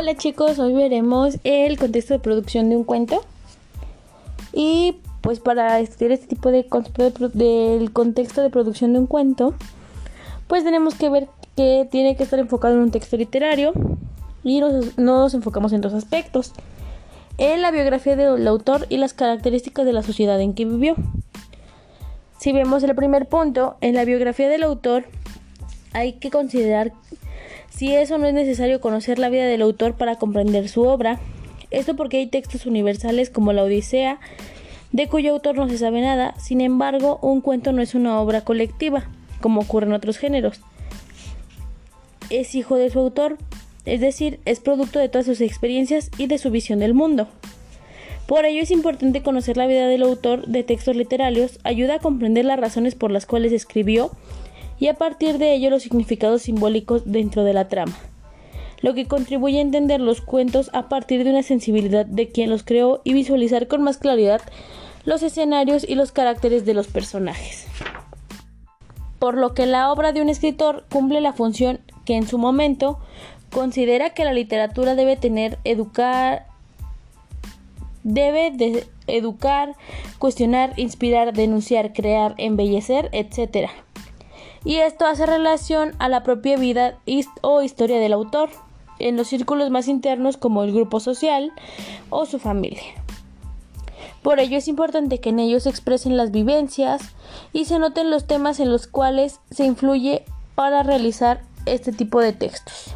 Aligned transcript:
Hola 0.00 0.16
chicos, 0.16 0.58
hoy 0.58 0.72
veremos 0.72 1.36
el 1.44 1.78
contexto 1.78 2.14
de 2.14 2.20
producción 2.20 2.70
de 2.70 2.76
un 2.78 2.84
cuento. 2.84 3.22
Y 4.50 4.96
pues 5.20 5.40
para 5.40 5.78
estudiar 5.78 6.12
este 6.12 6.26
tipo 6.26 6.50
de 6.50 6.66
del 7.34 7.92
contexto 7.92 8.40
de 8.40 8.48
producción 8.48 8.94
de 8.94 9.00
un 9.00 9.06
cuento, 9.06 9.52
pues 10.46 10.64
tenemos 10.64 10.94
que 10.94 11.10
ver 11.10 11.28
que 11.54 11.86
tiene 11.90 12.16
que 12.16 12.22
estar 12.22 12.38
enfocado 12.38 12.76
en 12.76 12.80
un 12.80 12.90
texto 12.90 13.18
literario 13.18 13.74
y 14.42 14.60
nos, 14.60 14.96
nos 14.96 15.34
enfocamos 15.34 15.74
en 15.74 15.82
dos 15.82 15.92
aspectos. 15.92 16.54
En 17.36 17.60
la 17.60 17.70
biografía 17.70 18.16
del 18.16 18.48
autor 18.48 18.86
y 18.88 18.96
las 18.96 19.12
características 19.12 19.84
de 19.84 19.92
la 19.92 20.02
sociedad 20.02 20.40
en 20.40 20.54
que 20.54 20.64
vivió. 20.64 20.94
Si 22.38 22.52
vemos 22.52 22.82
el 22.84 22.94
primer 22.94 23.28
punto, 23.28 23.76
en 23.82 23.96
la 23.96 24.06
biografía 24.06 24.48
del 24.48 24.62
autor 24.62 25.04
hay 25.92 26.14
que 26.14 26.30
considerar 26.30 26.90
si 27.70 27.94
eso 27.94 28.18
no 28.18 28.26
es 28.26 28.34
necesario 28.34 28.80
conocer 28.80 29.18
la 29.18 29.30
vida 29.30 29.46
del 29.46 29.62
autor 29.62 29.94
para 29.94 30.16
comprender 30.16 30.68
su 30.68 30.82
obra. 30.82 31.18
Esto 31.70 31.96
porque 31.96 32.18
hay 32.18 32.26
textos 32.26 32.66
universales 32.66 33.30
como 33.30 33.52
la 33.52 33.62
Odisea, 33.62 34.20
de 34.92 35.08
cuyo 35.08 35.32
autor 35.32 35.56
no 35.56 35.68
se 35.68 35.78
sabe 35.78 36.00
nada, 36.00 36.34
sin 36.38 36.60
embargo, 36.60 37.18
un 37.22 37.40
cuento 37.40 37.72
no 37.72 37.80
es 37.80 37.94
una 37.94 38.20
obra 38.20 38.42
colectiva, 38.42 39.08
como 39.40 39.60
ocurre 39.60 39.86
en 39.86 39.92
otros 39.92 40.18
géneros. 40.18 40.60
Es 42.28 42.54
hijo 42.54 42.76
de 42.76 42.90
su 42.90 42.98
autor, 42.98 43.38
es 43.84 44.00
decir, 44.00 44.40
es 44.44 44.60
producto 44.60 44.98
de 44.98 45.08
todas 45.08 45.26
sus 45.26 45.40
experiencias 45.40 46.10
y 46.18 46.26
de 46.26 46.38
su 46.38 46.50
visión 46.50 46.80
del 46.80 46.92
mundo. 46.92 47.28
Por 48.26 48.44
ello 48.44 48.62
es 48.62 48.70
importante 48.70 49.22
conocer 49.22 49.56
la 49.56 49.66
vida 49.66 49.86
del 49.86 50.02
autor 50.02 50.46
de 50.46 50.62
textos 50.62 50.96
literarios, 50.96 51.58
ayuda 51.64 51.94
a 51.94 51.98
comprender 51.98 52.44
las 52.44 52.60
razones 52.60 52.94
por 52.94 53.10
las 53.10 53.26
cuales 53.26 53.52
escribió 53.52 54.10
y 54.80 54.88
a 54.88 54.94
partir 54.94 55.38
de 55.38 55.54
ello 55.54 55.70
los 55.70 55.82
significados 55.82 56.42
simbólicos 56.42 57.02
dentro 57.04 57.44
de 57.44 57.52
la 57.52 57.68
trama, 57.68 57.96
lo 58.80 58.94
que 58.94 59.06
contribuye 59.06 59.58
a 59.58 59.62
entender 59.62 60.00
los 60.00 60.22
cuentos 60.22 60.70
a 60.72 60.88
partir 60.88 61.22
de 61.22 61.30
una 61.30 61.42
sensibilidad 61.42 62.06
de 62.06 62.30
quien 62.30 62.48
los 62.48 62.64
creó 62.64 63.02
y 63.04 63.12
visualizar 63.12 63.68
con 63.68 63.82
más 63.82 63.98
claridad 63.98 64.40
los 65.04 65.22
escenarios 65.22 65.86
y 65.86 65.94
los 65.94 66.12
caracteres 66.12 66.64
de 66.64 66.74
los 66.74 66.88
personajes. 66.88 67.66
Por 69.18 69.36
lo 69.36 69.52
que 69.52 69.66
la 69.66 69.92
obra 69.92 70.12
de 70.12 70.22
un 70.22 70.30
escritor 70.30 70.86
cumple 70.90 71.20
la 71.20 71.34
función 71.34 71.80
que 72.06 72.16
en 72.16 72.26
su 72.26 72.38
momento 72.38 72.98
considera 73.50 74.10
que 74.10 74.24
la 74.24 74.32
literatura 74.32 74.94
debe 74.94 75.16
tener 75.16 75.58
educar 75.64 76.46
debe 78.02 78.50
de 78.50 78.86
educar, 79.08 79.76
cuestionar, 80.18 80.72
inspirar, 80.78 81.34
denunciar, 81.34 81.92
crear, 81.92 82.34
embellecer, 82.38 83.10
etc 83.12 83.68
y 84.64 84.76
esto 84.76 85.06
hace 85.06 85.26
relación 85.26 85.94
a 85.98 86.08
la 86.08 86.22
propia 86.22 86.56
vida 86.56 86.98
o 87.40 87.62
historia 87.62 87.98
del 87.98 88.12
autor 88.12 88.50
en 88.98 89.16
los 89.16 89.28
círculos 89.28 89.70
más 89.70 89.88
internos 89.88 90.36
como 90.36 90.62
el 90.62 90.72
grupo 90.72 91.00
social 91.00 91.52
o 92.10 92.26
su 92.26 92.38
familia. 92.38 92.82
Por 94.22 94.38
ello 94.38 94.58
es 94.58 94.68
importante 94.68 95.18
que 95.18 95.30
en 95.30 95.38
ellos 95.38 95.62
se 95.62 95.70
expresen 95.70 96.16
las 96.16 96.30
vivencias 96.30 97.02
y 97.52 97.64
se 97.64 97.78
noten 97.78 98.10
los 98.10 98.26
temas 98.26 98.60
en 98.60 98.70
los 98.70 98.86
cuales 98.86 99.40
se 99.50 99.64
influye 99.64 100.24
para 100.54 100.82
realizar 100.82 101.40
este 101.64 101.92
tipo 101.92 102.20
de 102.20 102.34
textos. 102.34 102.94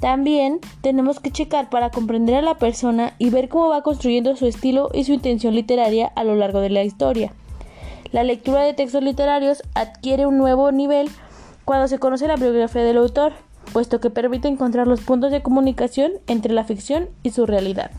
También 0.00 0.60
tenemos 0.80 1.20
que 1.20 1.30
checar 1.30 1.68
para 1.68 1.90
comprender 1.90 2.36
a 2.36 2.42
la 2.42 2.56
persona 2.56 3.12
y 3.18 3.28
ver 3.28 3.50
cómo 3.50 3.68
va 3.68 3.82
construyendo 3.82 4.34
su 4.34 4.46
estilo 4.46 4.88
y 4.94 5.04
su 5.04 5.12
intención 5.12 5.54
literaria 5.54 6.10
a 6.16 6.24
lo 6.24 6.34
largo 6.36 6.60
de 6.60 6.70
la 6.70 6.82
historia. 6.82 7.34
La 8.12 8.24
lectura 8.24 8.62
de 8.62 8.74
textos 8.74 9.02
literarios 9.02 9.62
adquiere 9.74 10.26
un 10.26 10.36
nuevo 10.36 10.72
nivel 10.72 11.08
cuando 11.64 11.86
se 11.86 12.00
conoce 12.00 12.26
la 12.26 12.34
biografía 12.34 12.82
del 12.82 12.98
autor, 12.98 13.32
puesto 13.72 14.00
que 14.00 14.10
permite 14.10 14.48
encontrar 14.48 14.88
los 14.88 15.00
puntos 15.00 15.30
de 15.30 15.42
comunicación 15.42 16.12
entre 16.26 16.52
la 16.52 16.64
ficción 16.64 17.08
y 17.22 17.30
su 17.30 17.46
realidad. 17.46 17.92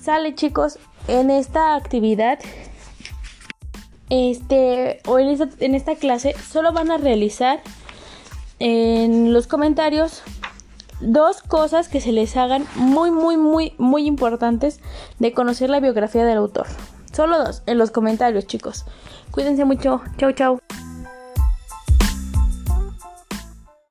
Sale 0.00 0.34
chicos, 0.34 0.78
en 1.08 1.30
esta 1.30 1.74
actividad 1.74 2.38
este 4.08 5.00
o 5.06 5.18
en 5.18 5.28
esta, 5.28 5.48
en 5.60 5.74
esta 5.74 5.96
clase 5.96 6.34
solo 6.50 6.72
van 6.72 6.90
a 6.90 6.98
realizar 6.98 7.60
en 8.58 9.32
los 9.32 9.46
comentarios 9.46 10.22
dos 11.00 11.42
cosas 11.42 11.88
que 11.88 12.00
se 12.00 12.12
les 12.12 12.36
hagan 12.36 12.66
muy 12.76 13.10
muy 13.10 13.36
muy 13.36 13.74
muy 13.78 14.06
importantes 14.06 14.80
de 15.18 15.32
conocer 15.32 15.68
la 15.68 15.80
biografía 15.80 16.24
del 16.24 16.38
autor. 16.38 16.66
Solo 17.14 17.38
dos 17.38 17.62
en 17.66 17.78
los 17.78 17.90
comentarios, 17.90 18.46
chicos. 18.46 18.84
Cuídense 19.30 19.64
mucho. 19.64 20.02
Chau, 20.18 20.32
chau. 20.32 20.63